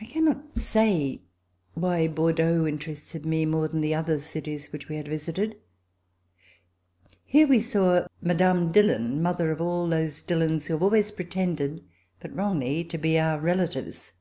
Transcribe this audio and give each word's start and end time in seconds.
I 0.00 0.06
cannot 0.06 0.56
say 0.56 1.20
why 1.74 2.08
Bordeaux 2.08 2.66
interested 2.66 3.26
me 3.26 3.44
more 3.44 3.68
than 3.68 3.82
the 3.82 3.94
other 3.94 4.18
cities 4.18 4.72
which 4.72 4.88
we 4.88 4.96
had 4.96 5.08
visited. 5.08 5.60
Here 7.22 7.46
we 7.46 7.60
saw 7.60 8.06
Mme. 8.22 8.70
Dillon, 8.72 9.20
mother 9.20 9.50
of 9.50 9.60
all 9.60 9.86
those 9.90 10.22
Dillons 10.22 10.68
who 10.68 10.72
have 10.72 10.82
always 10.82 11.12
pretended, 11.12 11.84
but 12.18 12.34
wrongly, 12.34 12.82
to 12.84 12.96
be 12.96 13.18
our 13.18 13.38
relatives. 13.38 14.14